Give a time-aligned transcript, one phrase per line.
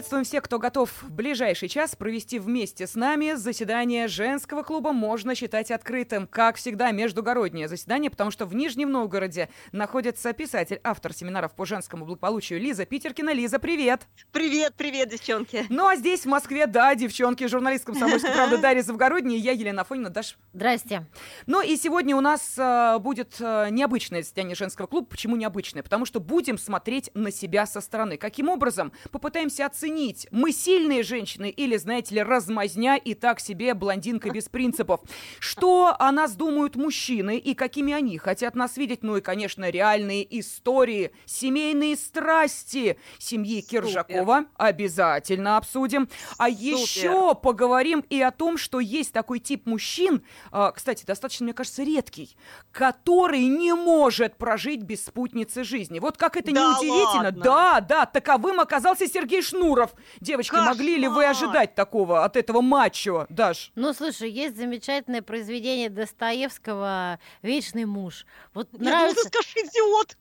[0.00, 5.34] Приветствуем всех, кто готов в ближайший час провести вместе с нами заседание женского клуба можно
[5.34, 6.26] считать открытым.
[6.26, 12.06] Как всегда, междугороднее заседание, потому что в Нижнем Новгороде находится писатель, автор семинаров по женскому
[12.06, 13.34] благополучию Лиза Питеркина.
[13.34, 14.06] Лиза, привет!
[14.32, 15.66] Привет, привет, девчонки!
[15.68, 19.82] Ну а здесь, в Москве, да, девчонки, журналист комсомольской правды Дарья Завгородняя и я, Елена
[19.82, 20.08] Афонина.
[20.08, 20.38] Даш...
[20.54, 21.04] Здрасте.
[21.44, 25.08] Ну и сегодня у нас э, будет э, необычное заседание женского клуба.
[25.08, 25.82] Почему необычное?
[25.82, 28.16] Потому что будем смотреть на себя со стороны.
[28.16, 28.92] Каким образом?
[29.10, 29.89] Попытаемся оценить,
[30.30, 35.00] мы сильные женщины или, знаете ли, размазня и так себе блондинка без принципов.
[35.38, 39.02] Что о нас думают мужчины и какими они хотят нас видеть?
[39.02, 43.82] Ну и, конечно, реальные истории, семейные страсти семьи Супер.
[43.82, 46.08] Киржакова обязательно обсудим.
[46.38, 46.62] А Супер.
[46.62, 51.82] еще поговорим и о том, что есть такой тип мужчин, а, кстати, достаточно, мне кажется,
[51.82, 52.36] редкий,
[52.72, 55.98] который не может прожить без спутницы жизни.
[55.98, 57.24] Вот как это да неудивительно.
[57.24, 57.42] Ладно.
[57.42, 59.79] Да, да, таковым оказался Сергей Шнур.
[59.80, 59.94] Шнуров.
[60.20, 60.68] Девочки, Кошмар!
[60.68, 63.72] могли ли вы ожидать такого от этого мачо, Даш?
[63.74, 68.26] Ну, слушай, есть замечательное произведение Достоевского «Вечный муж».
[68.52, 69.16] Вот Я нравится...
[69.16, 70.16] думала, скажешь, идиот!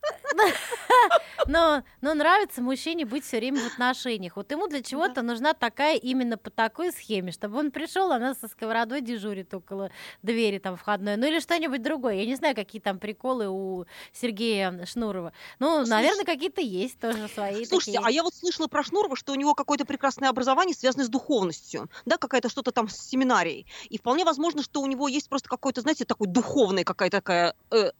[1.47, 4.35] но, но нравится мужчине быть все время в отношениях.
[4.35, 5.21] Вот ему для чего-то да.
[5.23, 10.59] нужна такая именно по такой схеме, чтобы он пришел, она со сковородой дежурит около двери
[10.59, 12.15] там входной, ну или что-нибудь другое.
[12.15, 15.33] Я не знаю, какие там приколы у Сергея Шнурова.
[15.59, 17.65] Ну, Слушай, наверное, какие-то есть тоже свои.
[17.65, 18.07] Слушайте, такие.
[18.07, 21.89] а я вот слышала про Шнурова, что у него какое-то прекрасное образование, связанное с духовностью,
[22.05, 23.65] да, какая-то что-то там с семинарией.
[23.89, 27.91] И вполне возможно, что у него есть просто какой-то, знаете, такой духовный какая-то такая э,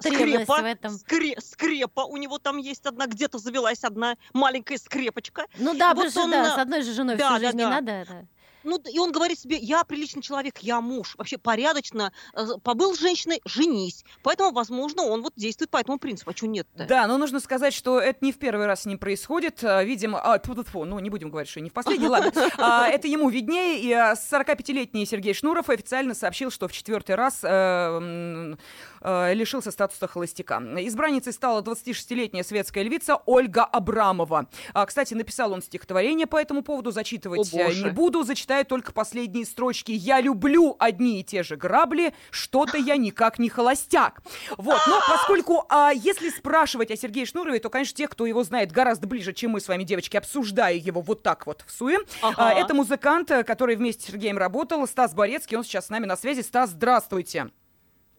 [0.00, 0.92] скрепа, в этом.
[0.92, 2.00] Скре, скрепа.
[2.00, 5.46] У него там есть одна, где-то завелась одна маленькая скрепочка.
[5.58, 7.70] Ну да, вот он, да, с одной же женой да, всю жизнь да, не да.
[7.70, 7.92] надо.
[7.92, 8.26] Это.
[8.64, 13.00] Ну, и он говорит себе, я приличный человек, я муж, вообще порядочно, э, побыл с
[13.00, 14.04] женщиной, женись.
[14.22, 16.30] Поэтому, возможно, он вот действует по этому принципу.
[16.30, 16.86] А что нет-то?
[16.86, 19.62] Да, но нужно сказать, что это не в первый раз с ним происходит.
[19.62, 22.32] А, видимо, а, тьфу -тьфу -тьфу, ну, не будем говорить, что не в последний, ладно.
[22.58, 27.40] А, это ему виднее, и 45-летний а, Сергей Шнуров официально сообщил, что в четвертый раз
[27.42, 28.54] э,
[29.00, 30.62] э, лишился статуса холостяка.
[30.78, 34.46] Избранницей стала 26-летняя светская львица Ольга Абрамова.
[34.72, 38.92] А, кстати, написал он стихотворение по этому поводу, зачитывать О, не буду, зачитаю читаю только
[38.92, 39.90] последние строчки.
[39.90, 44.22] Я люблю одни и те же грабли, что-то я никак не холостяк.
[44.56, 48.70] Вот, но поскольку, а, если спрашивать о Сергее Шнурове, то, конечно, те, кто его знает
[48.70, 51.98] гораздо ближе, чем мы с вами, девочки, обсуждая его вот так вот в суе.
[52.22, 52.34] Ага.
[52.38, 56.16] А, это музыкант, который вместе с Сергеем работал, Стас Борецкий, он сейчас с нами на
[56.16, 56.42] связи.
[56.42, 57.50] Стас, здравствуйте.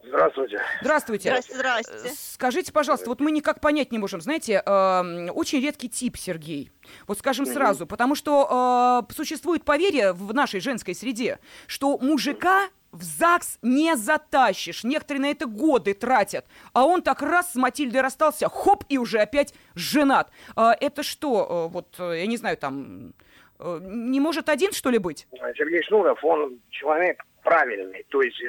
[0.07, 0.61] Здравствуйте.
[0.81, 1.29] Здравствуйте.
[1.29, 1.59] Здравствуйте.
[1.59, 2.15] Здравствуйте.
[2.15, 6.71] Скажите, пожалуйста, вот мы никак понять не можем, знаете, э, очень редкий тип Сергей.
[7.07, 13.03] Вот скажем сразу, потому что э, существует поверье в нашей женской среде, что мужика в
[13.03, 14.83] ЗАГС не затащишь.
[14.83, 16.45] Некоторые на это годы тратят.
[16.73, 20.31] А он так раз с Матильдой расстался, хоп, и уже опять женат.
[20.55, 23.13] А, это что, э, вот, э, я не знаю, там,
[23.59, 25.27] э, не может один, что ли, быть?
[25.57, 28.05] Сергей Шнуров, он человек правильный.
[28.09, 28.41] То есть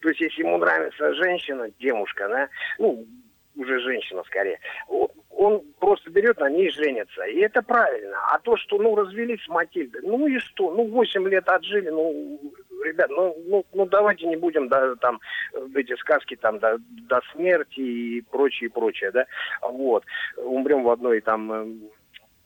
[0.00, 2.48] то есть, если ему нравится женщина, девушка, да,
[2.78, 3.06] ну,
[3.56, 4.60] уже женщина скорее,
[5.38, 7.24] он просто берет на ней женится.
[7.24, 8.16] И это правильно.
[8.32, 10.72] А то, что, ну, развелись с Матильдой, ну и что?
[10.74, 12.40] Ну, 8 лет отжили, ну,
[12.84, 15.20] ребят, ну, ну, ну давайте не будем, да, там,
[15.74, 19.26] эти сказки там до, до смерти и прочее, прочее, да,
[19.62, 20.04] вот.
[20.36, 21.80] Умрем в одной там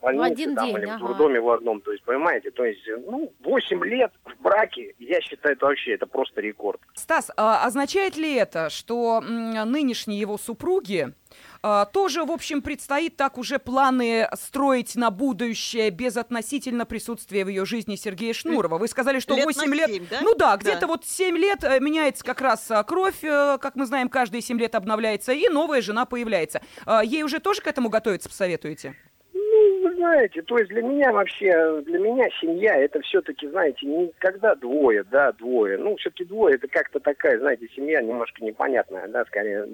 [0.02, 0.96] больнице, в один там, день, или ага.
[0.96, 1.80] в дурдоме в одном.
[1.80, 6.06] То есть, понимаете, то есть, ну, 8 лет в браке, я считаю, это вообще, это
[6.06, 6.80] просто рекорд.
[6.94, 11.14] Стас, а означает ли это, что нынешние его супруги
[11.62, 17.48] а, тоже, в общем, предстоит так уже планы строить на будущее без относительно присутствия в
[17.48, 18.78] ее жизни Сергея Шнурова.
[18.78, 19.90] Вы сказали, что лет 8 лет...
[19.90, 20.20] 7, да?
[20.22, 20.86] Ну да, где-то да.
[20.88, 24.58] вот 7 лет э, меняется как раз а, кровь, э, как мы знаем, каждые 7
[24.58, 26.62] лет обновляется, и новая жена появляется.
[26.84, 28.96] А, ей уже тоже к этому готовиться посоветуете?
[29.82, 34.54] Вы знаете, то есть для меня вообще, для меня семья это все-таки, знаете, не когда
[34.54, 35.76] двое, да, двое.
[35.76, 39.66] Ну, все-таки двое это как-то такая, знаете, семья немножко непонятная, да, скорее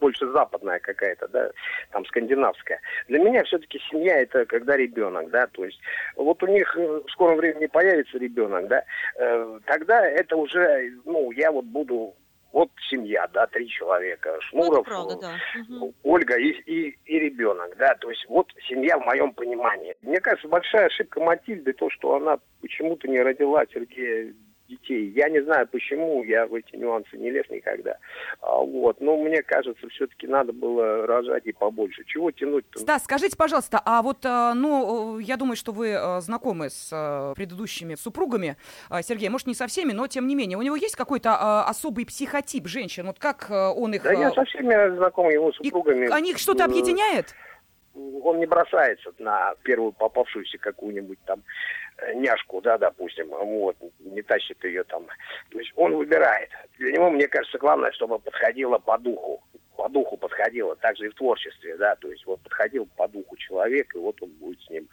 [0.00, 1.50] больше западная какая-то, да,
[1.92, 2.80] там скандинавская.
[3.08, 5.80] Для меня все-таки семья это когда ребенок, да, то есть
[6.16, 8.84] вот у них в скором времени появится ребенок, да,
[9.16, 12.14] э, тогда это уже, ну, я вот буду
[12.52, 14.38] вот семья, да, три человека.
[14.42, 15.86] Шнуров, ну, правда, да.
[16.02, 17.94] Ольга и, и, и ребенок, да.
[17.94, 19.96] То есть вот семья в моем понимании.
[20.02, 24.34] Мне кажется, большая ошибка Матильды то, что она почему-то не родила Сергея
[24.72, 25.12] детей.
[25.14, 27.98] Я не знаю почему, я в эти нюансы не лез никогда.
[28.40, 32.04] А, вот, но мне кажется, все-таки надо было рожать и побольше.
[32.06, 32.78] Чего тянуть-то?
[32.78, 37.34] Стас, скажите, пожалуйста, а вот, э, ну, я думаю, что вы э, знакомы с э,
[37.34, 38.56] предыдущими супругами
[39.02, 42.66] Сергея, может, не со всеми, но тем не менее, у него есть какой-то особый психотип
[42.66, 43.06] женщин?
[43.06, 44.02] Вот как он их...
[44.02, 46.06] Да я со всеми знаком его супругами.
[46.06, 47.34] И они что-то объединяет?
[47.94, 51.42] Он не бросается на первую попавшуюся какую-нибудь там
[51.98, 55.06] э, няшку, да, допустим, вот, не тащит ее там.
[55.50, 56.50] То есть он выбирает.
[56.78, 59.42] Для него, мне кажется, главное, чтобы подходило по духу.
[59.76, 63.94] По духу подходило, также и в творчестве, да, то есть вот подходил по духу человек,
[63.94, 64.86] и вот он будет с ним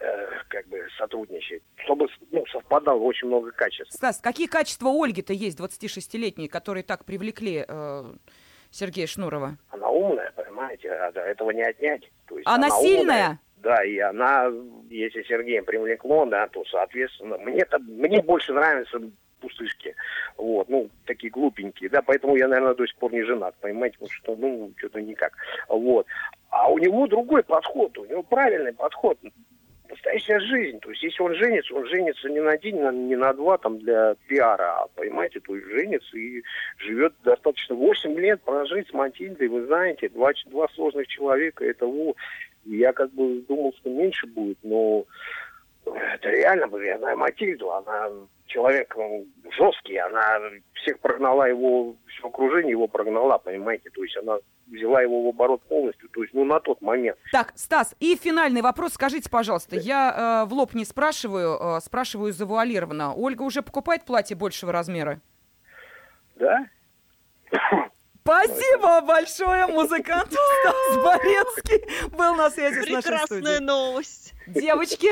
[0.00, 3.94] э, как бы сотрудничать, чтобы ну, совпадало очень много качеств.
[3.94, 8.04] Стас, какие качества Ольги-то есть, 26-летней, которые так привлекли э,
[8.70, 9.56] Сергея Шнурова?
[9.70, 12.10] Она умная, понимаете, а этого не отнять.
[12.26, 13.24] То есть она, она сильная?
[13.24, 14.50] Умная, да, и она,
[14.88, 19.00] если Сергеем привлекло, да, то, соответственно, мне-то, мне больше нравятся
[19.40, 19.94] пустышки,
[20.36, 24.12] вот, ну, такие глупенькие, да, поэтому я, наверное, до сих пор не женат, понимаете, потому
[24.12, 25.32] что, ну, что-то никак,
[25.68, 26.06] вот.
[26.50, 29.18] А у него другой подход, у него правильный подход,
[29.88, 30.78] настоящая жизнь.
[30.80, 34.14] То есть, если он женится, он женится не на день, не на два там для
[34.26, 36.42] пиара, а, понимаете, то есть женится и
[36.78, 42.14] живет достаточно 8 лет прожить с Матильдой, вы знаете, два, два сложных человека, это во.
[42.64, 45.04] Я как бы думал, что меньше будет, но
[45.86, 48.10] это реально, я знаю Матильду, она
[48.48, 50.40] человек он жесткий, она
[50.74, 55.62] всех прогнала его, все окружение его прогнала, понимаете, то есть она взяла его в оборот
[55.62, 57.18] полностью, то есть, ну, на тот момент.
[57.32, 59.80] Так, Стас, и финальный вопрос, скажите, пожалуйста, да.
[59.80, 63.14] я э, в лоб не спрашиваю, э, спрашиваю завуалированно.
[63.14, 65.20] Ольга уже покупает платье большего размера?
[66.36, 66.66] Да.
[68.22, 73.42] Спасибо большое, музыкант Стас Борецкий был на связи с нашей студией.
[73.42, 74.34] Прекрасная новость.
[74.46, 75.08] Девочки,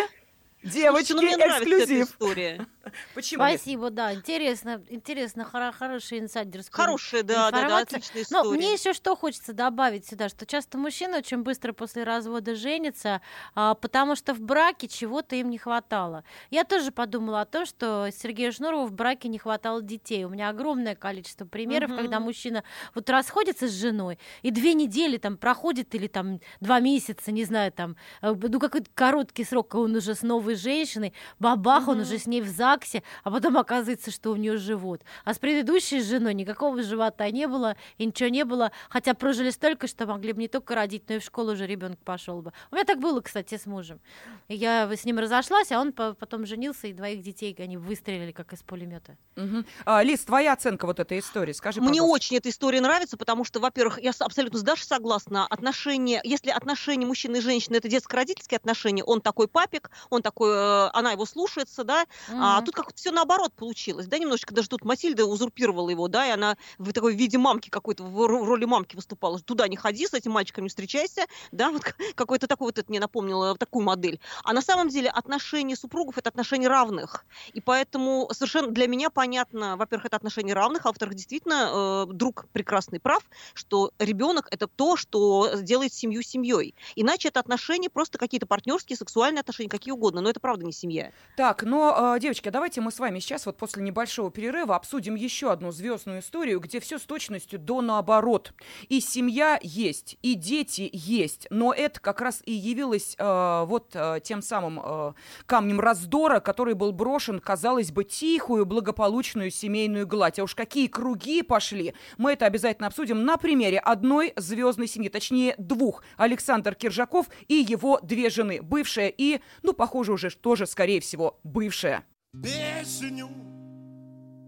[0.67, 2.09] Девочки, Слушайте, ну, эксклюзив.
[2.09, 2.67] история.
[3.15, 3.45] Почему?
[3.45, 4.15] Спасибо, да.
[4.15, 8.45] Интересно, интересно, хоро- хорошая инсайдерская Хорошая, да, да, да, отличная история.
[8.45, 13.21] Но мне еще что хочется добавить сюда, что часто мужчины очень быстро после развода женятся,
[13.55, 16.25] а, потому что в браке чего-то им не хватало.
[16.51, 20.25] Я тоже подумала о том, что Сергею Шнурову в браке не хватало детей.
[20.25, 21.99] У меня огромное количество примеров, угу.
[21.99, 27.33] когда мужчина вот расходится с женой, и две недели там проходит, или там два месяца,
[27.33, 31.93] не знаю, там, э, ну какой-то короткий срок, он уже с новой женщиной, бабах, угу.
[31.93, 35.03] он уже с ней в ЗАГСе, а потом оказывается, что у нее живот.
[35.25, 39.87] А с предыдущей женой никакого живота не было, и ничего не было, хотя прожили столько,
[39.87, 42.53] что могли бы не только родить, но и в школу уже ребенок пошел бы.
[42.71, 44.01] У меня так было, кстати, с мужем.
[44.49, 48.63] Я с ним разошлась, а он потом женился, и двоих детей они выстрелили, как из
[48.63, 49.17] пулемета.
[49.37, 49.65] Угу.
[49.85, 52.15] А, Лиз, твоя оценка вот этой истории, скажи, Мне пожалуйста.
[52.15, 57.07] очень эта история нравится, потому что, во-первых, я абсолютно с Дашей согласна, отношения, если отношения
[57.07, 61.85] мужчины и женщины это детско-родительские отношения, он такой папик, он такой, э, она его слушается,
[61.85, 62.41] да, mm-hmm.
[62.41, 66.31] а тут как-то все наоборот получилось, да, немножечко даже тут Масильда узурпировала его, да, и
[66.31, 70.33] она в такой виде мамки какой-то, в роли мамки выступала, туда не ходи, с этим
[70.33, 71.83] мальчиком не встречайся, да, вот
[72.15, 74.21] какой-то такой вот это мне напомнило, такую модель.
[74.45, 79.77] А на самом деле отношения супругов это отношения равных, и поэтому совершенно для меня понятно,
[79.77, 83.23] во-первых, это отношения равных, а во-вторых, действительно, э, друг прекрасный прав,
[83.55, 86.75] что ребенок это то, что делает семью семьей.
[86.97, 91.13] Иначе это отношения просто какие-то партнерские, сексуальные отношения, какие угодно, но это правда не семья.
[91.37, 95.53] Так, но, э, девочки, давайте мы с вами сейчас вот после небольшого перерыва обсудим еще
[95.53, 98.55] одну звездную историю, где все с точностью до наоборот.
[98.89, 104.21] И семья есть, и дети есть, но это как раз и явилось э, вот э,
[104.25, 105.13] тем самым э,
[105.45, 110.39] камнем раздора, который был брошен, казалось бы, тихую, благополучную семейную гладь.
[110.39, 115.57] А уж какие круги пошли, мы это обязательно обсудим на примере одной звездной семьи, точнее
[115.59, 116.03] двух.
[116.17, 122.07] Александр Киржаков и его две жены, бывшая и, ну, похоже, уже тоже, скорее всего, бывшая.
[122.43, 123.29] Песню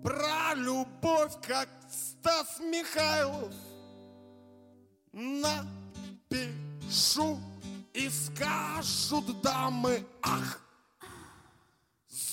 [0.02, 3.52] про любовь, как Стас Михайлов.
[5.12, 6.40] Напишу
[7.92, 10.60] и скажут дамы, ах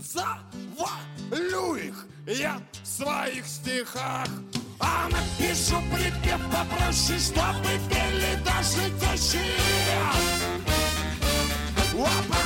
[0.00, 4.28] Завалю их я в своих стихах
[4.78, 9.40] а напишу припев попроще, чтобы пели даже тещи
[11.94, 12.45] Опа!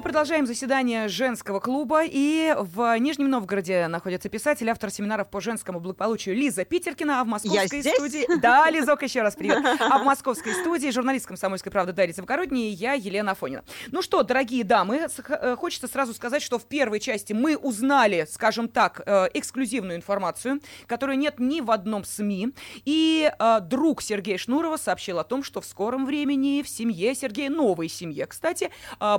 [0.00, 2.02] Продолжаем заседание женского клуба.
[2.04, 7.26] И в Нижнем Новгороде находится писатель, автор семинаров по женскому благополучию Лиза Питеркина, а в
[7.26, 8.40] московской студии...
[8.40, 9.58] Да, Лизок, еще раз привет.
[9.80, 13.64] А в московской студии журналист «Комсомольской правды» Дарья Завгородняя и я, Елена Афонина.
[13.90, 18.68] Ну что, дорогие дамы, э, хочется сразу сказать, что в первой части мы узнали, скажем
[18.68, 22.50] так, э, эксклюзивную информацию, которой нет ни в одном СМИ.
[22.84, 27.50] И э, друг Сергея Шнурова сообщил о том, что в скором времени в семье Сергея,
[27.50, 28.70] новой семье, кстати,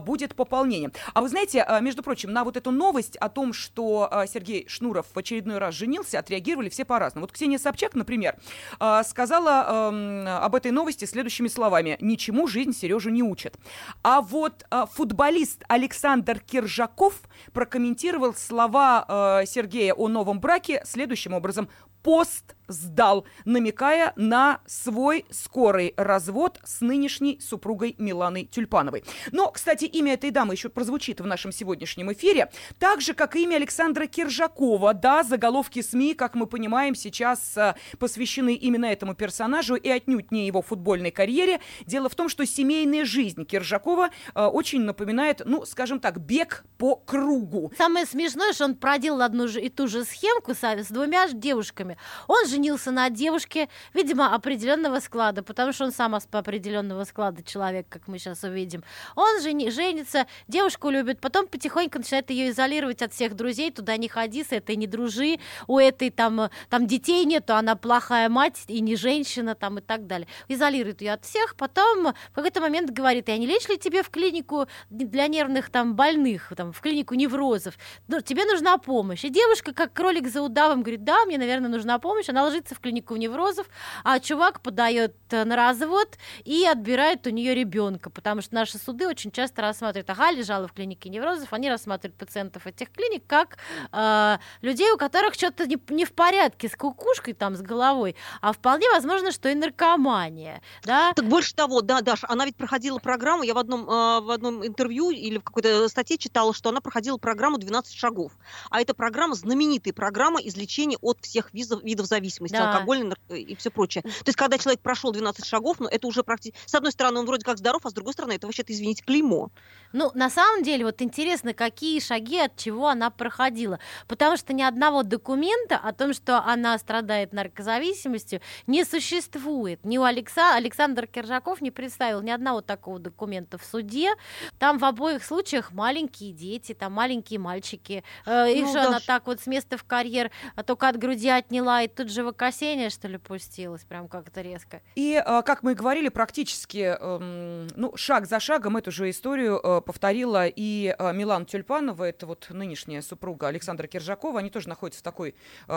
[0.06, 0.92] будет пополнение мнение.
[1.14, 4.66] А вы знаете, а, между прочим, на вот эту новость о том, что а, Сергей
[4.68, 7.26] Шнуров в очередной раз женился, отреагировали все по-разному.
[7.26, 8.38] Вот Ксения Собчак, например,
[8.80, 9.52] а, сказала
[9.92, 11.98] об этой новости следующими словами.
[12.00, 13.58] «Ничему жизнь Сережу не учит».
[14.04, 17.22] А вот футболист Александр Киржаков
[17.54, 21.68] прокомментировал слова Сергея о новом браке следующим образом.
[22.04, 29.04] «Пост сдал, намекая на свой скорый развод с нынешней супругой Миланой Тюльпановой.
[29.32, 33.44] Но, кстати, имя этой дамы еще прозвучит в нашем сегодняшнем эфире, так же, как и
[33.44, 34.94] имя Александра Киржакова.
[34.94, 40.48] Да, заголовки СМИ, как мы понимаем, сейчас а, посвящены именно этому персонажу и отнюдь не
[40.48, 41.60] его футбольной карьере.
[41.86, 46.96] Дело в том, что семейная жизнь Киржакова а, очень напоминает, ну, скажем так, бег по
[46.96, 47.72] кругу.
[47.78, 51.98] Самое смешное, что он проделал одну же и ту же схемку с, с двумя девушками.
[52.28, 57.88] Он же женился на девушке, видимо, определенного склада, потому что он сам определенного склада человек,
[57.90, 58.84] как мы сейчас увидим.
[59.16, 64.08] Он жени, женится, девушку любит, потом потихоньку начинает ее изолировать от всех друзей, туда не
[64.08, 68.80] ходи, с этой не дружи, у этой там, там детей нету, она плохая мать и
[68.80, 70.28] не женщина там и так далее.
[70.48, 74.12] Изолирует ее от всех, потом в какой-то момент говорит, я не лечь ли тебе в
[74.12, 77.74] клинику для нервных там больных, там, в клинику неврозов,
[78.08, 79.26] ну, тебе нужна помощь.
[79.26, 82.80] И девушка, как кролик за удавом, говорит, да, мне, наверное, нужна помощь, она ложится в
[82.80, 83.68] клинику неврозов,
[84.04, 89.08] а чувак подает э, на развод и отбирает у нее ребенка, потому что наши суды
[89.08, 93.58] очень часто рассматривают, ага, лежала в клинике неврозов, они рассматривают пациентов этих клиник как
[93.92, 98.54] э, людей, у которых что-то не, не в порядке с кукушкой, там, с головой, а
[98.54, 101.14] вполне возможно, что и наркомания, да?
[101.14, 104.66] Так больше того, да, Даша, она ведь проходила программу, я в одном, э, в одном
[104.66, 108.34] интервью или в какой-то статье читала, что она проходила программу 12 шагов,
[108.70, 112.72] а эта программа знаменитая программа излечения от всех визов, видов зависимости зависимости, да.
[112.72, 114.02] алкогольной и все прочее.
[114.04, 116.60] То есть, когда человек прошел 12 шагов, ну, это уже практически...
[116.66, 119.50] С одной стороны, он вроде как здоров, а с другой стороны, это вообще-то, извините, клеймо.
[119.94, 123.80] Ну, на самом деле, вот интересно, какие шаги от чего она проходила.
[124.08, 129.84] Потому что ни одного документа о том, что она страдает наркозависимостью, не существует.
[129.84, 130.56] Ни у Алекса...
[130.56, 134.14] Александр Киржаков не представил ни одного такого документа в суде.
[134.60, 138.04] Там в обоих случаях маленькие дети, там маленькие мальчики.
[138.26, 138.88] Э, их ну, же да.
[138.88, 142.21] она так вот с места в карьер а только от груди отняла, и тут же
[142.22, 144.82] живокосение, что ли, пустилось, прям как-то резко.
[144.96, 149.60] И, э, как мы и говорили, практически, эм, ну, шаг за шагом эту же историю
[149.62, 155.00] э, повторила и э, Милан Тюльпанова, это вот нынешняя супруга Александра Киржакова, они тоже находятся
[155.00, 155.36] в такой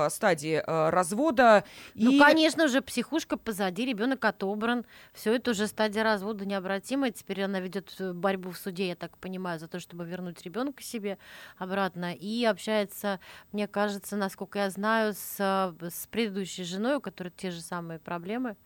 [0.08, 1.64] стадии развода.
[1.94, 2.18] Ну, и...
[2.18, 7.94] конечно же, психушка позади, ребенок отобран, все это уже стадия развода необратимая, теперь она ведет
[8.14, 11.18] борьбу в суде, я так понимаю, за то, чтобы вернуть ребенка себе
[11.56, 13.20] обратно, и общается,
[13.52, 17.98] мне кажется, насколько я знаю, с, с предыдущим предыдущей женой, у которой те же самые
[17.98, 18.56] проблемы.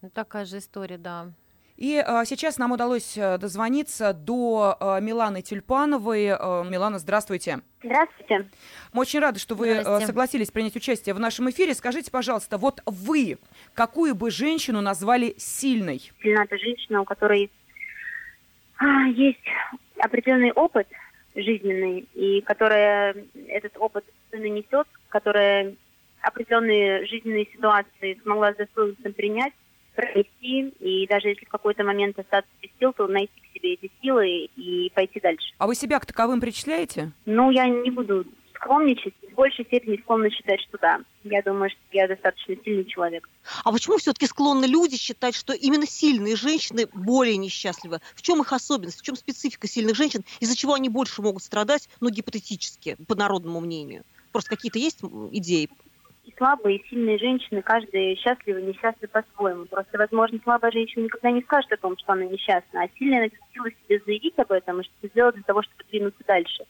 [0.00, 1.32] Ну, такая же история, да.
[1.76, 6.28] И а, сейчас нам удалось э, дозвониться до а, Миланы Тюльпановой.
[6.30, 7.60] А, Милана, здравствуйте.
[7.82, 8.48] Здравствуйте.
[8.92, 11.74] Мы очень рады, что вы а, согласились принять участие в нашем эфире.
[11.74, 13.38] Скажите, пожалуйста, вот вы
[13.74, 16.12] какую бы женщину назвали сильной?
[16.22, 17.50] Сильна это женщина, у которой
[18.76, 19.40] а, есть
[19.98, 20.86] определенный опыт
[21.34, 23.16] жизненный, и которая
[23.48, 25.74] этот опыт нанесет, которая
[26.22, 29.52] определенные жизненные ситуации смогла достоинственно принять,
[29.94, 33.90] пронести, и даже если в какой-то момент остаться без сил, то найти в себе эти
[34.00, 35.52] силы и пойти дальше.
[35.58, 37.12] А вы себя к таковым причисляете?
[37.26, 38.24] Ну, я не буду
[38.54, 41.00] скромничать, в большей степени склонна считать, что да.
[41.24, 43.28] Я думаю, что я достаточно сильный человек.
[43.64, 48.00] А почему все-таки склонны люди считать, что именно сильные женщины более несчастливы?
[48.14, 51.88] В чем их особенность, в чем специфика сильных женщин, из-за чего они больше могут страдать,
[52.00, 54.04] ну, гипотетически, по народному мнению?
[54.30, 55.00] Просто какие-то есть
[55.32, 55.70] идеи?
[56.30, 59.64] И слабые, и сильные женщины, каждая счастлива и несчастлива по-своему.
[59.64, 63.74] Просто, возможно, слабая женщина никогда не скажет о том, что она несчастна, а сильная силы
[63.88, 66.64] себе заявить об этом и что сделать для того, чтобы двинуться дальше.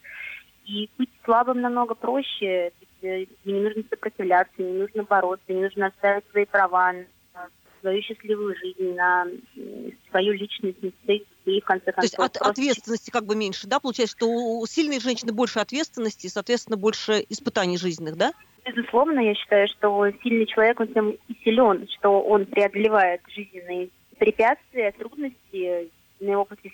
[0.64, 6.24] И быть слабым намного проще, э, не нужно сопротивляться, не нужно бороться, не нужно оставить
[6.30, 6.94] свои права
[7.80, 9.26] свою счастливую жизнь, на
[10.10, 12.10] свою личность, на своих детей, в конце концов.
[12.10, 13.80] То есть от, ответственности как бы меньше, да?
[13.80, 18.32] Получается, что у сильной женщины больше ответственности и, соответственно, больше испытаний жизненных, да?
[18.70, 24.92] Безусловно, я считаю, что сильный человек, он тем и силен, что он преодолевает жизненные препятствия,
[24.92, 26.70] трудности, на его пути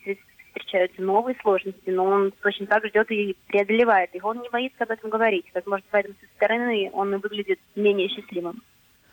[0.51, 4.25] встречаются новые сложности, но он точно так ждет и преодолевает их.
[4.25, 5.47] Он не боится об этом говорить.
[5.55, 8.63] Возможно, поэтому со стороны он и выглядит менее счастливым.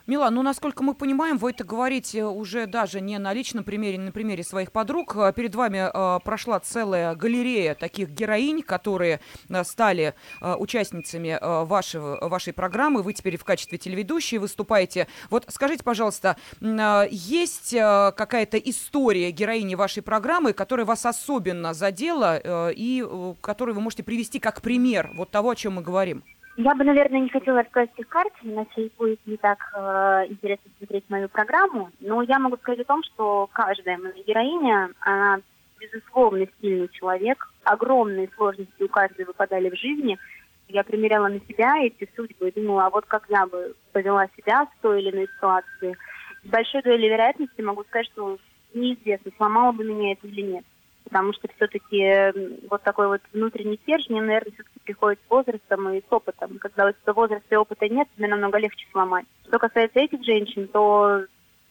[0.06, 4.08] Милан, ну, насколько мы понимаем, вы это говорите уже даже не на личном примере, не
[4.08, 5.16] на примере своих подруг.
[5.16, 11.64] А перед вами э, прошла целая галерея таких героинь, которые э, стали э, участницами э,
[11.64, 13.02] вашего, вашей программы.
[13.02, 15.08] Вы теперь в качестве телеведущей выступаете.
[15.30, 22.42] Вот скажите, пожалуйста, э, есть э, какая-то история героини вашей программы, которая вас особенно задела
[22.44, 26.26] э, и э, которую вы можете привести как пример вот того, о чем мы говорим?
[26.56, 31.10] Я бы, наверное, не хотела рассказать их карте, иначе будет не так э, интересно смотреть
[31.10, 31.90] мою программу.
[32.00, 35.40] Но я могу сказать о том, что каждая моя героиня, она,
[35.80, 37.50] безусловно, сильный человек.
[37.64, 40.20] Огромные сложности у каждой выпадали в жизни.
[40.68, 44.66] Я примеряла на себя эти судьбы и думала, а вот как я бы повела себя
[44.66, 45.98] в той или иной ситуации.
[46.44, 48.38] С большой долей вероятности могу сказать, что
[48.76, 50.66] неизвестно, сломало бы меня это или нет
[51.04, 56.12] потому что все-таки вот такой вот внутренний стержень, наверное, все-таки приходит с возрастом и с
[56.12, 56.58] опытом.
[56.60, 59.26] Когда тебя возраста и опыта нет, тебе намного легче сломать.
[59.48, 61.26] Что касается этих женщин, то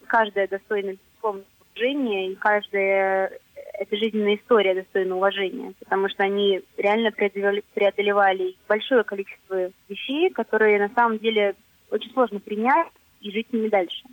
[0.06, 3.38] каждая достойна уважения, и каждая
[3.74, 10.94] эта жизненная история достойна уважения, потому что они реально преодолевали, большое количество вещей, которые на
[10.94, 11.54] самом деле
[11.90, 12.88] очень сложно принять
[13.20, 14.04] и жить с дальше.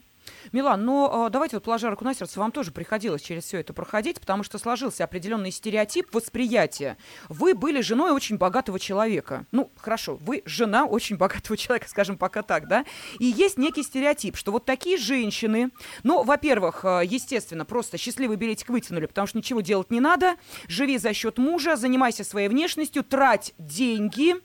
[0.52, 3.74] Милан, ну а, давайте вот положа руку на сердце, вам тоже приходилось через все это
[3.74, 6.98] проходить, потому что сложился определенный стереотип восприятия.
[7.28, 9.46] Вы были женой очень богатого человека.
[9.52, 12.86] Ну, хорошо, вы жена очень богатого человека, скажем пока так, да?
[13.20, 15.72] И есть некий стереотип, что вот такие женщины,
[16.04, 20.36] ну, во-первых, а, естественно, просто счастливый билетик вытянули, потому что ничего делать не надо,
[20.68, 24.36] живи за счет мужа, занимайся своей внешностью, трать деньги,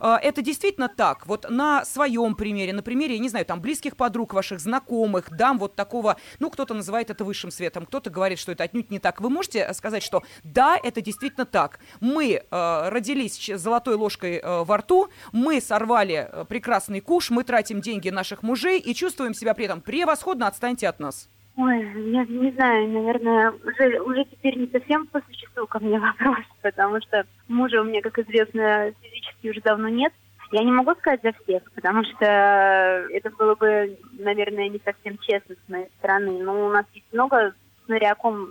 [0.00, 1.26] это действительно так.
[1.26, 5.58] Вот на своем примере, на примере, я не знаю, там, близких подруг ваших, знакомых, дам
[5.58, 9.20] вот такого, ну, кто-то называет это высшим светом, кто-то говорит, что это отнюдь не так.
[9.20, 11.80] Вы можете сказать, что да, это действительно так.
[12.00, 17.80] Мы э, родились золотой ложкой э, во рту, мы сорвали э, прекрасный куш, мы тратим
[17.80, 21.28] деньги наших мужей и чувствуем себя при этом превосходно, отстаньте от нас.
[21.58, 21.78] Ой,
[22.12, 27.00] я не знаю, наверное, уже, уже теперь не совсем по существу ко мне вопрос, потому
[27.00, 30.12] что мужа у меня, как известно, физически уже давно нет.
[30.52, 35.54] Я не могу сказать за всех, потому что это было бы, наверное, не совсем честно
[35.54, 36.42] с моей стороны.
[36.42, 37.54] Но у нас есть много,
[37.86, 38.48] смотря о ком,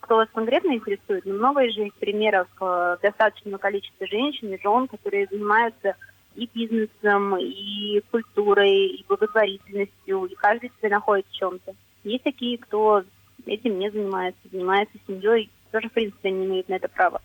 [0.00, 5.28] кто вас конкретно интересует, но много же примеров э, достаточного количества женщин и жен, которые
[5.30, 5.94] занимаются
[6.34, 11.74] и бизнесом, и культурой, и благотворительностью, и каждый себя находит в чем-то.
[12.04, 13.04] Есть такие, кто
[13.46, 17.20] этим не занимается, занимается семьей, тоже, в принципе, не имеют на это права.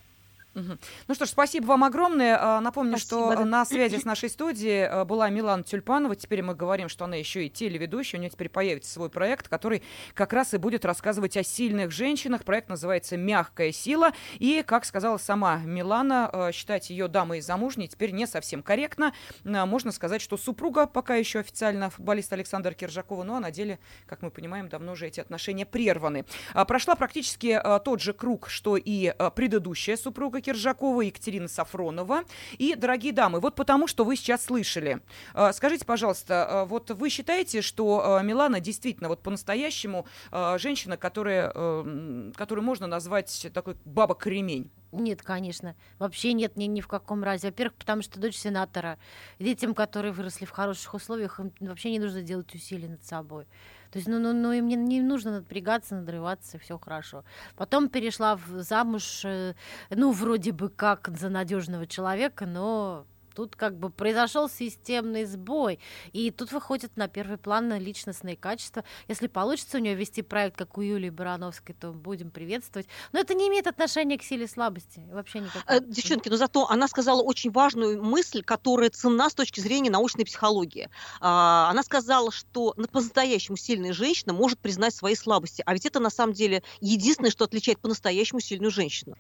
[0.56, 2.38] Ну что ж, спасибо вам огромное.
[2.40, 3.46] А, напомню, спасибо, что да.
[3.46, 6.16] на связи с нашей студией а, была Милана Тюльпанова.
[6.16, 8.20] Теперь мы говорим, что она еще и телеведущая.
[8.20, 12.46] У нее теперь появится свой проект, который как раз и будет рассказывать о сильных женщинах.
[12.46, 14.14] Проект называется «Мягкая сила».
[14.40, 19.14] И, как сказала сама Милана, а, считать ее дамой замужней теперь не совсем корректно.
[19.44, 24.32] Можно сказать, что супруга пока еще официально футболист Александр Киржакова, но на деле, как мы
[24.32, 26.24] понимаем, давно уже эти отношения прерваны.
[26.66, 32.24] Прошла практически тот же круг, что и предыдущая супруга Киржакова, Екатерина Сафронова.
[32.60, 35.02] И, дорогие дамы, вот потому, что вы сейчас слышали.
[35.34, 40.06] А, скажите, пожалуйста, а, вот вы считаете, что а, Милана действительно вот по-настоящему
[40.58, 41.50] женщина, которая,
[42.36, 44.70] которую можно назвать такой баба-кремень?
[44.92, 45.76] Нет, конечно.
[46.00, 47.48] Вообще нет ни, ни в каком разе.
[47.48, 48.98] Во-первых, потому что дочь сенатора.
[49.40, 53.46] Детям, которые выросли в хороших условиях, им вообще не нужно делать усилий над собой.
[53.96, 57.24] То есть, ну, ну, ну им не, не нужно напрягаться, надрываться, все хорошо.
[57.56, 59.54] Потом перешла в замуж, э,
[59.90, 65.80] ну, вроде бы как за надежного человека, но Тут как бы произошел системный сбой.
[66.14, 68.86] И тут выходит на первый план личностные качества.
[69.10, 72.88] Если получится у нее вести проект, как у Юлии Барановской, то будем приветствовать.
[73.12, 75.04] Но это не имеет отношения к силе слабости.
[75.12, 75.64] Вообще никакого.
[75.68, 80.24] Э, девчонки, но зато она сказала очень важную мысль, которая ценна с точки зрения научной
[80.24, 80.90] психологии.
[81.20, 85.62] А, она сказала, что по-настоящему сильная женщина может признать свои слабости.
[85.66, 89.18] А ведь это на самом деле единственное, что отличает по-настоящему сильную женщину.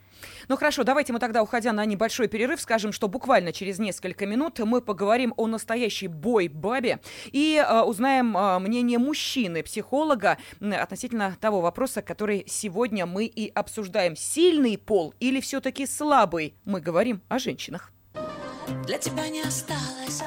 [0.47, 4.59] Ну хорошо, давайте мы тогда, уходя на небольшой перерыв, скажем, что буквально через несколько минут
[4.59, 6.99] мы поговорим о настоящей бой-бабе
[7.31, 14.15] и э, узнаем э, мнение мужчины, психолога, относительно того вопроса, который сегодня мы и обсуждаем.
[14.15, 16.55] Сильный пол или все-таки слабый?
[16.65, 17.91] Мы говорим о женщинах.
[18.85, 20.21] Для тебя не осталось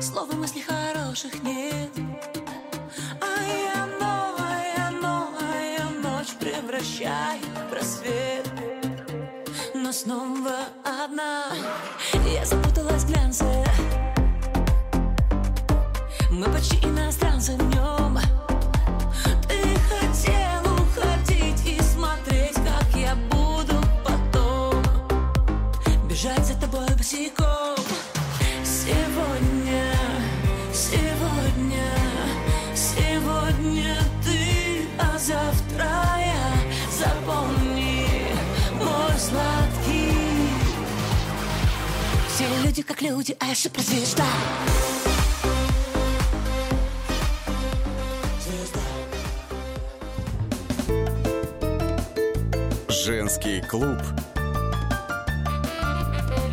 [0.00, 1.90] Слова мысли хороших нет
[3.20, 7.43] А я новая, новая ночь Превращаю
[9.94, 11.44] снова одна.
[12.26, 13.44] Я запуталась в глянце.
[16.30, 18.18] Мы почти иностранцы днем
[19.48, 24.82] Ты хотел уходить и смотреть, как я буду потом.
[26.08, 27.83] Бежать за тобой босиком
[42.74, 44.24] люди как люди, а я суперзвезда
[52.88, 53.98] Женский клуб.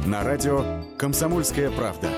[0.06, 2.10] На радио «Комсомольская правда».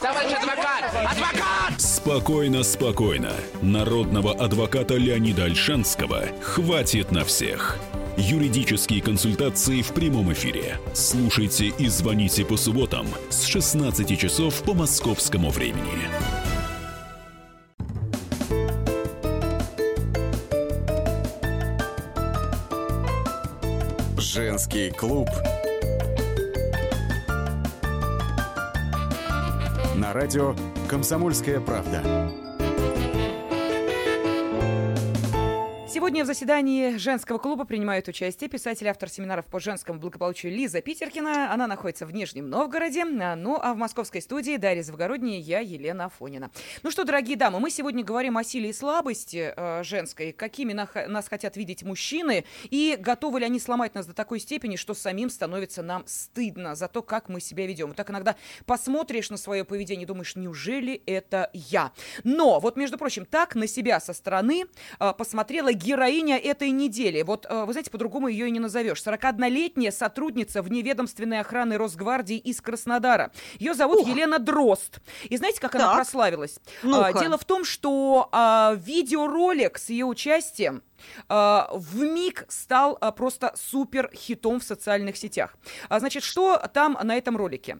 [0.00, 0.84] Товарищ адвокат!
[0.94, 1.80] Адвокат!
[1.80, 3.32] Спокойно, спокойно.
[3.60, 7.78] Народного адвоката Леонида Альшанского хватит на всех.
[8.22, 10.78] Юридические консультации в прямом эфире.
[10.92, 16.06] Слушайте и звоните по субботам с 16 часов по московскому времени.
[24.18, 25.30] Женский клуб.
[29.96, 30.54] На радио
[30.90, 32.30] «Комсомольская правда».
[36.00, 41.52] Сегодня в заседании женского клуба принимает участие писатель, автор семинаров по женскому благополучию Лиза Питеркина.
[41.52, 43.02] Она находится в Нижнем Новгороде.
[43.02, 46.50] А, Ну, а в московской студии Дарья Завгородняя, я Елена Афонина.
[46.82, 51.06] Ну что, дорогие дамы, мы сегодня говорим о силе и слабости э, женской, какими нах-
[51.06, 55.28] нас хотят видеть мужчины, и готовы ли они сломать нас до такой степени, что самим
[55.28, 57.88] становится нам стыдно за то, как мы себя ведем.
[57.88, 61.92] Вот так иногда посмотришь на свое поведение и думаешь, неужели это я?
[62.24, 64.64] Но, вот, между прочим, так на себя со стороны
[64.98, 67.22] э, посмотрела героиня этой недели.
[67.22, 69.02] Вот, э, вы знаете, по-другому ее и не назовешь.
[69.02, 73.32] 41-летняя сотрудница вневедомственной охраны Росгвардии из Краснодара.
[73.58, 75.00] Ее зовут Елена Дрозд.
[75.28, 75.96] И знаете, как она Так.
[75.96, 76.60] прославилась?
[76.82, 77.06] Ну-ка.
[77.08, 80.82] А, Дело в том, что а, видеоролик с ее участием
[81.28, 85.56] в миг стал а, просто супер хитом в социальных сетях.
[85.88, 87.78] А, Значит, что там на этом ролике?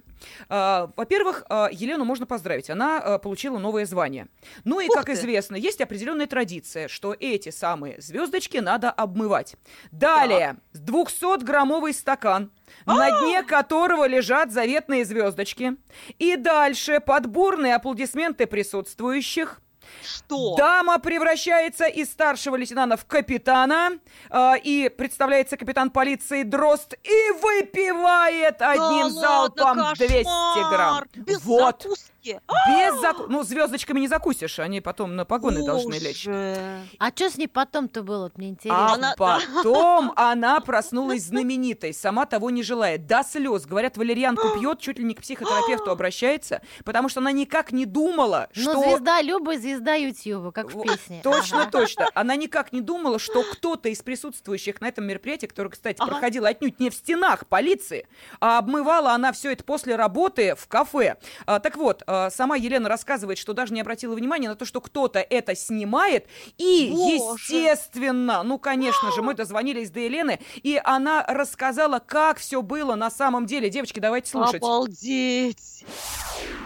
[0.49, 2.71] А, Во-первых, а, Елену можно поздравить.
[2.71, 4.29] Она а, получила новое звание.
[4.65, 5.13] Ну и, Ух как ты.
[5.13, 9.57] известно, есть определенная традиция, что эти самые звездочки надо обмывать.
[9.91, 12.51] Далее, 200-граммовый стакан
[12.87, 15.77] на дне которого лежат заветные звездочки.
[16.19, 19.61] И дальше под бурные аплодисменты присутствующих
[20.03, 20.57] Что?
[20.57, 23.99] Дама превращается из старшего лейтенанта в капитана,
[24.31, 31.05] э, и представляется капитан полиции Дрозд и выпивает одним Да залпом ладно, 200 грамм.
[31.15, 31.83] Без вот.
[31.83, 32.11] закуски?
[32.23, 33.25] Без заку...
[33.29, 36.27] Ну, звездочками не закусишь, они потом на погоны должны лечь.
[36.29, 38.31] А что с ней потом-то было?
[38.37, 38.93] Мне А интересно.
[38.93, 43.67] Она- потом она проснулась знаменитой, сама того не желая, до слез.
[43.67, 48.49] Говорят, валерьянку пьет, чуть ли не к психотерапевту обращается, потому что она никак не думала,
[48.55, 48.83] Ну, что...
[48.83, 51.21] звезда Люба, звезда Ютьюба, как в песне.
[51.23, 52.09] Точно, точно.
[52.15, 56.81] Она никак не думала, что кто-то из присутствующих на этом мероприятии, которое, кстати, проходило отнюдь
[56.81, 58.07] не в стенах полиции,
[58.41, 61.17] а обмывала она все это после работы в кафе.
[61.47, 64.81] А, так вот, а, сама Елена рассказывает, что даже не обратила внимания на то, что
[64.81, 66.27] кто-то это снимает.
[66.59, 67.43] И, Боже.
[67.55, 73.11] естественно, ну, конечно же, мы дозвонились до Елены, и она рассказала, как все было на
[73.11, 73.71] самом деле.
[73.71, 74.63] Девочки, давайте слушать.
[74.63, 75.85] Обалдеть.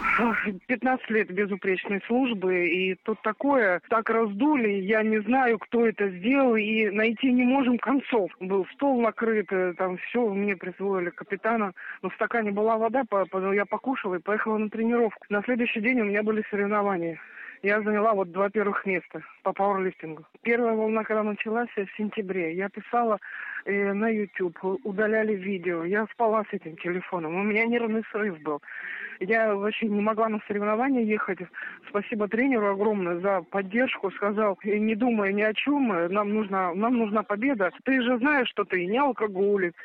[0.67, 6.55] 15 лет безупречной службы, и тут такое, так раздули, я не знаю, кто это сделал,
[6.55, 8.31] и найти не можем концов.
[8.39, 13.03] Был стол накрыт, э, там все, мне присвоили капитана, но в стакане была вода,
[13.53, 15.25] я покушала и поехала на тренировку.
[15.29, 17.19] На следующий день у меня были соревнования.
[17.61, 20.25] Я заняла вот два первых места по пауэрлифтингу.
[20.41, 23.19] Первая волна, когда началась в сентябре, я писала
[23.65, 25.83] э, на YouTube, удаляли видео.
[25.83, 27.35] Я спала с этим телефоном.
[27.35, 28.61] У меня нервный срыв был.
[29.19, 31.39] Я вообще не могла на соревнования ехать.
[31.89, 34.11] Спасибо тренеру огромное за поддержку.
[34.11, 37.71] Сказал, «Э, не думай ни о чем, э, нам нужна, нам нужна победа.
[37.83, 39.75] Ты же знаешь, что ты не алкоголик,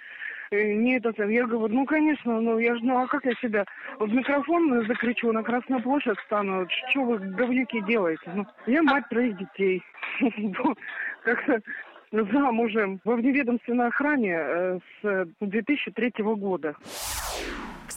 [0.50, 3.64] э, не это, я говорю, ну, конечно, ну, я же, ну, а как я себя
[3.98, 8.30] в микрофон закричу, на Красную площадь стану, что вы, говнюки, делаете?
[8.34, 9.82] Ну, я мать троих детей.
[10.20, 10.74] Ну,
[11.22, 11.60] Как-то
[12.12, 16.74] замужем в вневедомственной охране э, с 2003 года.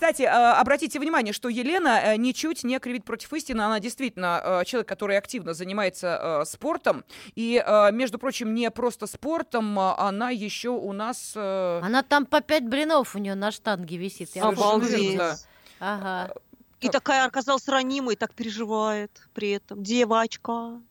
[0.04, 3.62] Кстати, э, обратите внимание, что Елена э, ничуть не кривит против истины.
[3.62, 7.06] Она действительно э, человек, который активно занимается э, спортом.
[7.36, 7.64] И,
[7.94, 11.38] между прочим, не просто спортом, а она еще у нас...
[11.38, 14.36] Она там по пять блинов у нее на штанге висит.
[14.36, 15.12] Обалдеть.
[15.14, 15.38] верно.
[15.80, 16.34] Ага.
[16.82, 19.84] И такая оказалась ранимой, так переживает при этом.
[19.84, 20.82] Девочка.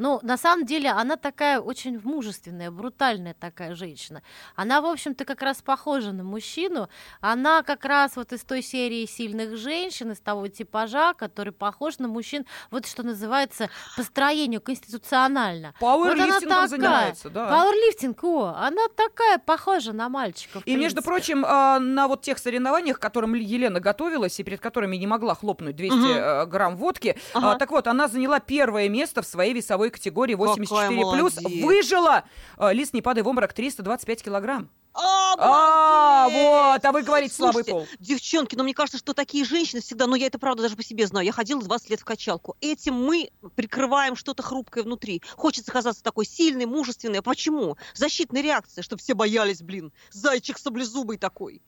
[0.00, 4.22] Ну, на самом деле, она такая очень мужественная, брутальная такая женщина.
[4.56, 6.88] Она, в общем-то, как раз похожа на мужчину.
[7.20, 12.08] Она как раз вот из той серии сильных женщин, из того типажа, который похож на
[12.08, 15.74] мужчин, вот что называется, по строению конституционально.
[15.80, 17.48] Пауэрлифтингом вот занимается, да.
[17.50, 20.62] Пауэрлифтинг, о, она такая похожа на мальчиков.
[20.62, 24.60] в И, между прочим, а, на вот тех соревнованиях, к которым Елена готовилась и перед
[24.60, 26.06] которыми не могла хлопнуть 200 Мгм.
[26.10, 27.58] э, грамм водки, а, Ага.
[27.58, 31.38] так вот, она заняла первое место в своей весовой категории 84+, молодец.
[31.62, 32.24] выжила,
[32.58, 34.70] э, лист не падай в обморок, 325 килограмм.
[34.92, 37.86] А, А, вот, а вы говорите слабый пол.
[38.00, 41.06] Девчонки, но мне кажется, что такие женщины всегда, ну я это правда даже по себе
[41.06, 42.56] знаю, я ходила 20 лет в качалку.
[42.60, 45.22] Этим мы прикрываем что-то хрупкое внутри.
[45.36, 47.20] Хочется казаться такой сильной, мужественной.
[47.20, 47.76] А почему?
[47.94, 49.92] Защитная реакция, чтобы все боялись, блин.
[50.10, 51.62] Зайчик саблезубый такой.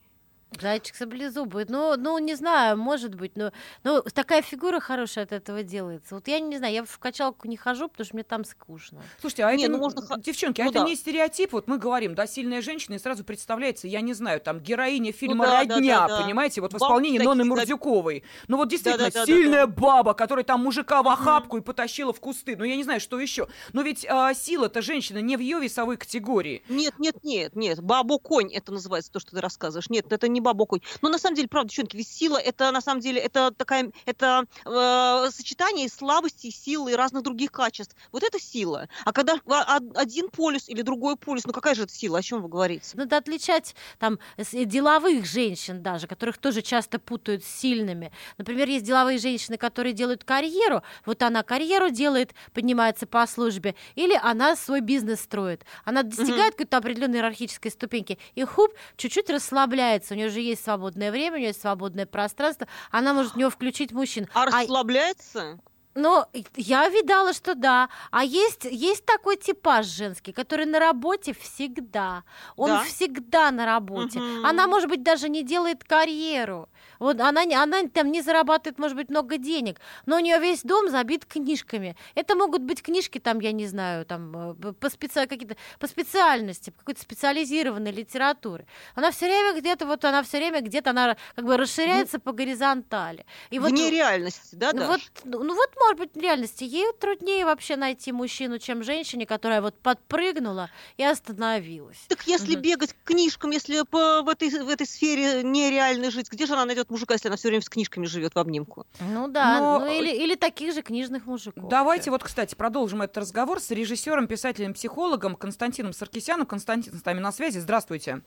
[0.61, 1.65] Зайчик саблезубый.
[1.67, 3.51] Ну, ну, не знаю, может быть, но,
[3.83, 6.15] но такая фигура хорошая от этого делается.
[6.15, 9.01] Вот я не знаю, я в качалку не хожу, потому что мне там скучно.
[9.19, 10.85] Слушайте, а Не, это, ну н- можно ха- девчонки, а ну это да.
[10.85, 11.53] не стереотип?
[11.53, 15.45] Вот мы говорим, да, сильная женщина, и сразу представляется, я не знаю, там, героиня фильма
[15.45, 16.23] Ну да, да, «Родня», да, да.
[16.23, 17.49] понимаете, вот в исполнении такие, Ноны да.
[17.49, 18.23] Мурзюковой.
[18.47, 19.25] Ну вот действительно, Да-да-да-да-да.
[19.41, 22.55] сильная баба, которая там мужика в охапку и потащила в кусты.
[22.57, 23.47] Ну я не знаю, что еще.
[23.73, 26.63] Но ведь а, сила-то женщина не в ее весовой категории.
[26.69, 27.81] Нет, нет, нет, нет.
[27.81, 29.89] Бабу-конь это называется, то, что ты рассказываешь.
[29.89, 30.81] Нет, это не бабу-конь.
[31.01, 34.45] Но на самом деле, правда, девчонки, ведь сила это на самом деле это такая, это
[34.65, 37.95] э, сочетание слабости, силы и разных других качеств.
[38.11, 38.87] Вот это сила.
[39.05, 42.19] А когда а- один полюс или другой полюс, ну какая же это сила?
[42.19, 42.85] О чем вы говорите?
[42.93, 48.11] Надо отличать там э, деловых женщин даже, которых тоже часто путают с сильными.
[48.37, 50.83] Например, есть деловые женщины, которые делают карьеру.
[51.05, 55.63] Вот она карьеру делает, поднимается по службе, или она свой бизнес строит.
[55.85, 60.13] Она достигает какой-то определенной иерархической ступеньки, и хуп, чуть-чуть расслабляется.
[60.13, 62.67] У нее уже есть свободное время, у нее есть свободное пространство.
[62.91, 64.27] Она может в него включить мужчин.
[64.33, 65.59] А расслабляется?
[65.95, 67.87] Ну, я видала, что да.
[68.09, 72.23] А есть, есть такой типаж женский, который на работе всегда.
[72.55, 72.83] Он Да?
[72.83, 74.19] всегда на работе.
[74.19, 74.43] Мгм.
[74.43, 76.67] Она, может быть, даже не делает карьеру.
[76.99, 80.89] Вот она, она там не зарабатывает, может быть, много денег, но у нее весь дом
[80.89, 81.95] забит книжками.
[82.15, 85.25] Это могут быть книжки, там, я не знаю, там, э, по, специ...
[85.27, 88.65] какие-то, по специальности, по какой-то специализированной литературе.
[88.95, 93.25] Она все время где-то, вот она все время где-то, она как бы расширяется по горизонтали.
[93.49, 94.87] И вот, Вне реальности, да, ну Даш?
[94.89, 99.27] вот, ну ну вот, может быть, в реальности ей труднее вообще найти мужчину, чем женщине,
[99.27, 102.05] которая вот подпрыгнула и остановилась.
[102.07, 106.47] Так если бегать к книжкам, если по, в, этой, в этой сфере нереально жить, где
[106.47, 108.85] же она найдет мужика, если она все время с книжками живет в обнимку?
[108.99, 111.69] Ну да, Но, ну или, или таких же книжных мужиков.
[111.69, 116.45] Давайте вот, кстати, продолжим этот разговор с режиссером, писателем, психологом Константином Саркисяном.
[116.45, 117.59] Константин с нами на связи.
[117.59, 118.21] Здравствуйте.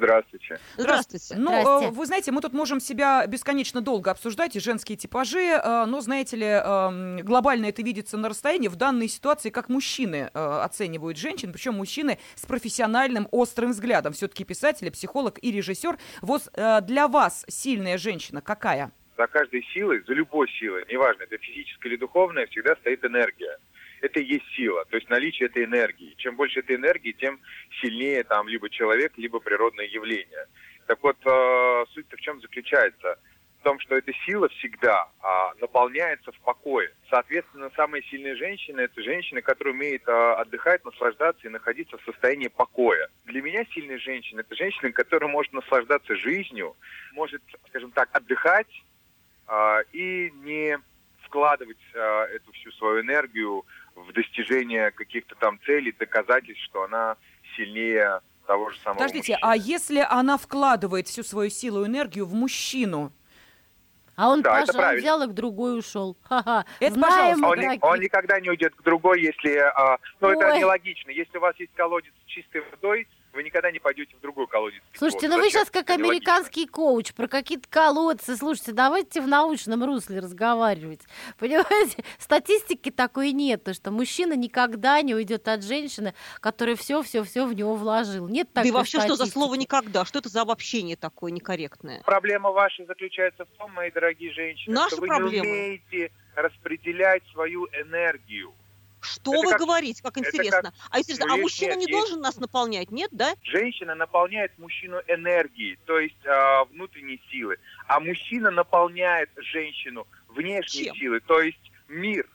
[0.00, 0.58] Здравствуйте.
[0.78, 1.34] Здравствуйте.
[1.36, 1.86] Ну, Здрасте.
[1.88, 6.00] э, вы знаете, мы тут можем себя бесконечно долго обсуждать, и женские типажи, э, но,
[6.00, 8.68] знаете ли, э, глобально это видится на расстоянии.
[8.68, 14.14] В данной ситуации, как мужчины э, оценивают женщин, причем мужчины с профессиональным острым взглядом.
[14.14, 15.98] Все-таки писатель, психолог и режиссер.
[16.22, 16.48] Вот
[16.82, 18.92] для вас сильная женщина какая?
[19.18, 23.58] За каждой силой, за любой силой, неважно, это физическая или духовная, всегда стоит энергия.
[24.00, 26.14] Это и есть сила, то есть наличие этой энергии.
[26.16, 27.40] Чем больше этой энергии, тем
[27.80, 30.46] сильнее там либо человек, либо природное явление.
[30.86, 33.18] Так вот, э, суть-то в чем заключается?
[33.60, 36.90] В том, что эта сила всегда а, наполняется в покое.
[37.10, 42.48] Соответственно, самые сильные женщины– это женщины, которые умеют а, отдыхать, наслаждаться и находиться в состоянии
[42.48, 43.08] покоя.
[43.26, 46.74] Для меня сильные женщины– это женщины, которая может наслаждаться жизнью,
[47.12, 48.82] может, скажем так, отдыхать,
[49.46, 50.78] а, и не
[51.30, 57.16] вкладывать а, эту всю свою энергию в достижение каких-то там целей, доказательств, что она
[57.56, 59.50] сильнее того же самого Подождите, мужчины.
[59.52, 63.12] а если она вкладывает всю свою силу и энергию в мужчину?
[64.16, 65.00] А он Да, это пошел, правильно.
[65.02, 66.16] взял и к другой ушел.
[66.28, 66.64] Ха-ха.
[66.78, 67.78] Это Знаем, Он, ни- дураки.
[67.82, 69.56] он никогда не уйдет к другой, если...
[69.56, 70.58] а, ну, это Ой.
[70.58, 71.10] нелогично.
[71.10, 74.80] Если у вас есть колодец с чистой водой, вы никогда не пойдете в другой колодец.
[74.94, 78.36] Слушайте, ну вы сейчас как американский коуч про какие-то колодцы.
[78.36, 81.00] Слушайте, давайте в научном русле разговаривать.
[81.38, 87.54] Понимаете, статистики такой нет, то что мужчина никогда не уйдет от женщины, которая все-все-все в
[87.54, 88.28] него вложил.
[88.28, 89.34] Нет Да такой и вообще, что за статистики.
[89.38, 90.04] слово «никогда»?
[90.04, 92.02] Что это за обобщение такое некорректное?
[92.04, 95.44] Проблема ваша заключается в том, мои дорогие женщины, Наша что вы проблема.
[95.46, 98.52] не умеете распределять свою энергию.
[99.00, 100.62] Что Это вы как- говорите, как интересно.
[100.62, 101.92] как- А интересно, Ну, а мужчина нет, не есть.
[101.92, 103.34] должен нас наполнять, нет, да?
[103.42, 110.94] Женщина наполняет мужчину энергией, то есть а, внутренней силы, а мужчина наполняет женщину внешней Чем?
[110.96, 112.28] силой, то есть мир.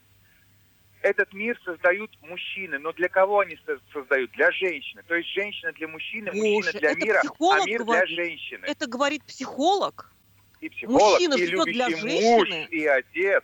[1.02, 4.32] Этот мир создают мужчины, но для кого они со- создают?
[4.32, 5.04] Для женщины.
[5.08, 8.08] То есть женщина для мужчины, мужчина Боже, для это мира, а мир говорит.
[8.08, 8.66] для женщины.
[8.66, 10.12] Это говорит психолог.
[10.62, 12.38] и психолог, мужчина и живет для любящий женщины.
[12.62, 13.44] муж, и отец.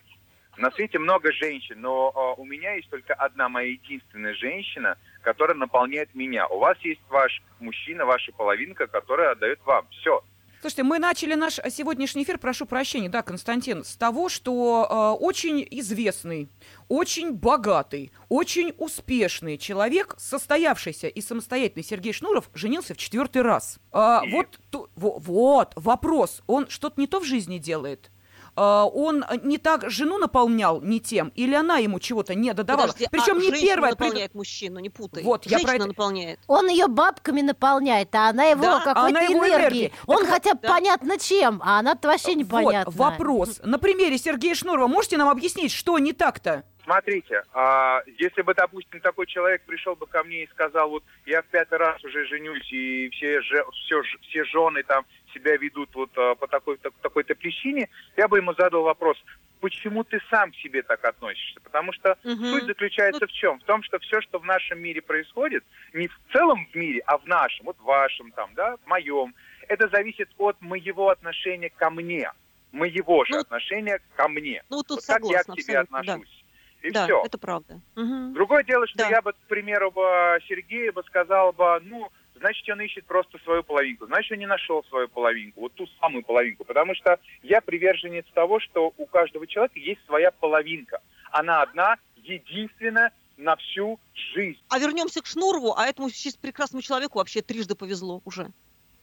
[0.58, 5.56] На свете много женщин, но а, у меня есть только одна моя единственная женщина, которая
[5.58, 6.48] наполняет меня.
[6.48, 9.88] У вас есть ваш мужчина, ваша половинка, которая отдает вам.
[9.92, 10.22] Все.
[10.60, 14.86] Слушайте, мы начали наш сегодняшний эфир, прошу прощения, да, Константин, с того, что
[15.18, 16.50] э, очень известный,
[16.88, 23.80] очень богатый, очень успешный человек, состоявшийся и самостоятельный Сергей Шнуров, женился в четвертый раз.
[23.92, 24.32] А, И?
[24.32, 28.11] вот, ту- во- вот, вопрос, он что-то не то в жизни делает?
[28.56, 32.88] А, он не так жену наполнял не тем, или она ему чего-то не додавала?
[32.88, 33.92] Подожди, Причем а не первая.
[33.92, 35.24] наполняет мужчину, не путай.
[35.24, 36.40] Вот, я Женщина про это- наполняет.
[36.48, 39.60] Он ее бабками наполняет, а она его Да, какой-то она его энергией.
[39.62, 39.94] энергией.
[40.06, 40.68] Он Так хотя бы да.
[40.70, 42.92] понятно чем, а она-то вообще непонятно.
[42.92, 43.62] Вот вопрос.
[43.64, 46.64] На примере Сергея Шнурова можете нам объяснить, что не так-то?
[46.84, 51.42] Смотрите, а, если бы, допустим, такой человек пришел бы ко мне и сказал, вот я
[51.42, 56.10] в пятый раз уже женюсь, и все, же, все, все жены там себя ведут вот
[56.18, 59.18] а, по такой, так- такой-то причине, я бы ему задал вопрос,
[59.60, 61.60] почему ты сам к себе так относишься?
[61.62, 62.50] Потому что Мгм.
[62.50, 63.60] суть заключается в чем?
[63.60, 65.64] В том, что все, что в нашем мире происходит,
[65.94, 69.36] не в целом в мире, а в нашем, вот в вашем там, да, в моем,
[69.68, 72.32] это зависит от моего отношения ко мне,
[72.72, 74.64] моего же Ну, отношения ко мне.
[74.70, 76.41] Ну, тут вот как я согласна к тебе абсолютно, да.
[76.82, 77.22] И да, все.
[77.24, 77.80] это правда.
[77.96, 78.34] Мгм.
[78.34, 79.10] Другое дело, что Да.
[79.10, 83.64] я бы, к примеру, бы Сергею бы сказал бы, ну, значит, он ищет просто свою
[83.64, 88.26] половинку, значит, он не нашел свою половинку, вот ту самую половинку, потому что я приверженец
[88.34, 91.00] того, что у каждого человека есть своя половинка.
[91.32, 94.00] Она одна, единственная на всю
[94.34, 94.60] жизнь.
[94.70, 96.10] А вернемся к Шнурову, а этому
[96.42, 98.48] прекрасному человеку вообще трижды повезло уже.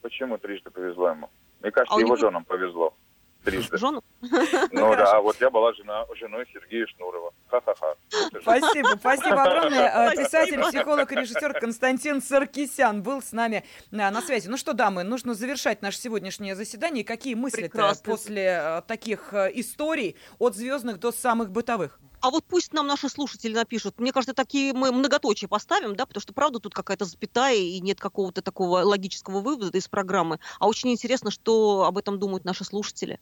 [0.01, 1.29] Почему трижды повезло ему?
[1.61, 2.93] Мне кажется, А его него- женам повезло.
[3.51, 3.77] Трижды.
[3.77, 4.03] Жену?
[4.71, 7.33] Ну да, вот я была жена, женой Сергея Шнурова.
[7.47, 7.95] Ха-ха-ха.
[8.41, 10.11] Спасибо, спасибо огромное.
[10.11, 10.15] Э.
[10.15, 14.47] Писатель, психолог и режиссер Константин Саркисян был с нами э, на связи.
[14.47, 17.03] Ну что, дамы, нужно завершать наше сегодняшнее заседание.
[17.03, 17.71] Какие мысли
[18.03, 21.99] после э, таких историй от звездных до самых бытовых?
[22.21, 23.99] А вот пусть нам наши слушатели напишут.
[23.99, 27.99] Мне кажется, такие мы многоточие поставим, да, потому что, правда, тут какая-то запятая, и нет
[27.99, 30.39] какого-то такого логического вывода из программы.
[30.59, 33.19] А очень интересно, что об этом думают наши слушатели.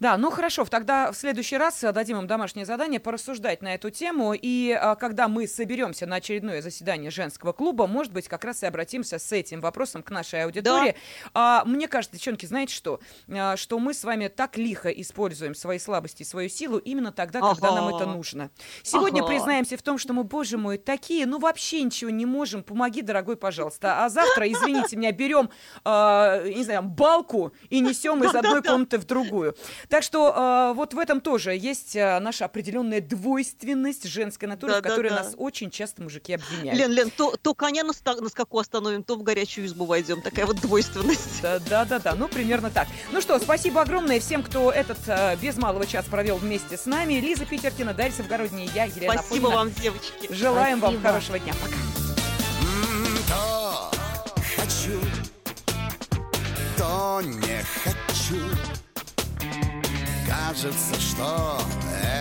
[0.00, 4.34] Да, ну хорошо, тогда в следующий раз дадим им домашнее задание порассуждать на эту тему.
[4.34, 8.66] И а, когда мы соберемся на очередное заседание женского клуба, может быть, как раз и
[8.66, 10.96] обратимся с этим вопросом к нашей аудитории.
[11.32, 13.00] А, мне кажется, девчонки, знаете что?
[13.28, 17.40] А, что мы с вами так лихо используем свои слабости и свою силу именно тогда,
[17.40, 17.80] когда Ага.
[17.80, 18.50] нам это нужно.
[18.82, 19.28] Сегодня Ага.
[19.28, 22.62] признаемся в том, что мы, боже мой, такие, ну вообще ничего не можем.
[22.62, 24.04] Помоги, дорогой, пожалуйста.
[24.04, 25.50] А завтра, извините меня, берем,
[25.84, 29.56] не знаю, балку и несем из одной комнаты в другую.
[29.94, 34.74] Так что э, вот в этом тоже есть э, наша определенная двойственность женской натуры, в
[34.74, 34.90] Да-да-да.
[34.90, 36.76] которой нас очень часто мужики обвиняют.
[36.76, 40.20] Лен, Лен, то, то коня на, ста- на скаку остановим, то в горячую избу войдем.
[40.20, 41.40] Такая вот двойственность.
[41.42, 42.88] Да, да, да, да, ну примерно так.
[43.12, 47.20] Ну что, спасибо огромное всем, кто этот э, без малого час провел вместе с нами.
[47.20, 49.56] Лиза Питеркина, Дарья Савгородняя и я, Елена Спасибо Афонина.
[49.56, 50.26] вам, девочки.
[50.28, 51.08] Желаем вам Спасибо.
[51.08, 51.52] хорошего дня.
[51.62, 51.76] Пока.
[53.28, 53.90] То
[54.56, 54.98] хочу,
[56.76, 58.83] то не хочу.
[60.34, 61.60] Кажется, что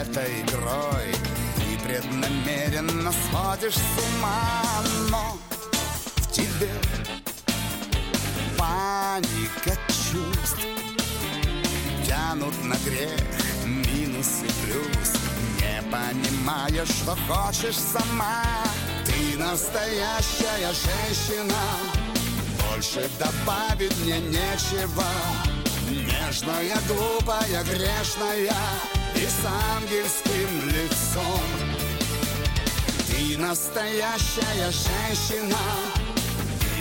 [0.01, 1.13] этой игрой
[1.55, 4.61] Ты преднамеренно сводишь с ума
[5.09, 5.37] Но
[6.17, 6.69] в тебе
[8.57, 10.65] паника чувств.
[12.05, 13.19] Тянут на грех
[13.65, 15.13] минус и плюс.
[15.59, 18.43] Не понимая, что хочешь сама.
[19.05, 21.55] Ты настоящая женщина.
[22.69, 25.03] Больше добавить мне нечего
[25.89, 28.53] Нежная, глупая, грешная
[29.15, 31.41] И с ангельским лицом
[33.07, 35.57] Ты настоящая женщина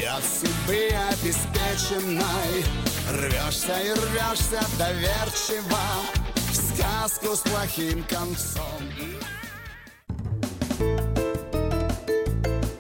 [0.01, 2.65] И от судьбы обеспеченной
[3.11, 5.79] Рвешься и рвешься доверчиво
[6.37, 8.65] в сказку с плохим концом.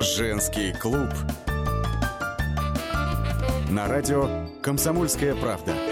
[0.00, 1.10] Женский клуб.
[3.70, 4.28] На радио
[4.62, 5.91] «Комсомольская правда».